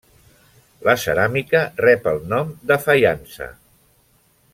[0.87, 3.51] La ceràmica rep el nom de faiança.